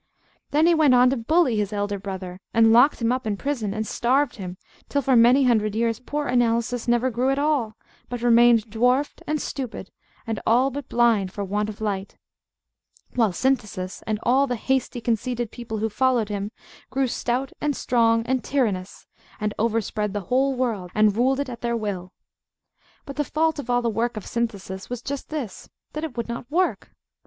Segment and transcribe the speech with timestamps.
[0.49, 3.71] Then he went on to bully his elder brother, and locked him up in prison,
[3.71, 4.57] and starved him,
[4.89, 7.75] till for many hundred years poor Analysis never grew at all,
[8.09, 9.91] but remained dwarfed, and stupid,
[10.25, 12.17] and all but blind for want of light;
[13.13, 16.49] while Synthesis, and all the hasty conceited people who followed him,
[16.89, 19.05] grew stout and strong and tyrannous,
[19.39, 22.11] and overspread the whole world, and ruled it at their will.
[23.05, 26.27] But the fault of all the work of Synthesis was just this: that it would
[26.27, 26.89] not work.